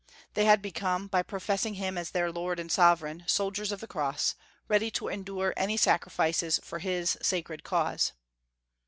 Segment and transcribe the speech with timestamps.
[0.33, 4.33] They had become, by professing Him as their Lord and Sovereign, soldiers of the Cross,
[4.67, 8.13] ready to endure any sacrifices for his sacred cause.